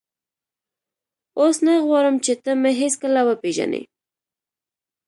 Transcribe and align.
اوس 1.39 1.57
نه 1.65 1.73
غواړم 1.87 2.15
چې 2.25 2.33
ته 2.43 2.51
مې 2.61 2.71
هېڅکله 2.81 3.21
وپېژنې. 3.25 3.81